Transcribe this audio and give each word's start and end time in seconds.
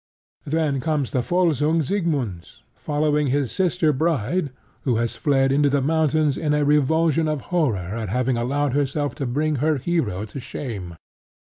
Then 0.47 0.79
comes 0.79 1.11
the 1.11 1.21
Volsung 1.21 1.83
Siegmund, 1.83 2.49
following 2.73 3.27
his 3.27 3.51
sister 3.51 3.93
bride, 3.93 4.49
who 4.81 4.95
has 4.95 5.15
fled 5.15 5.51
into 5.51 5.69
the 5.69 5.79
mountains 5.79 6.37
in 6.37 6.55
a 6.55 6.65
revulsion 6.65 7.27
of 7.27 7.41
horror 7.53 7.77
at 7.77 8.09
having 8.09 8.35
allowed 8.35 8.73
herself 8.73 9.13
to 9.21 9.27
bring 9.27 9.57
her 9.57 9.77
hero 9.77 10.25
to 10.25 10.39
shame. 10.39 10.95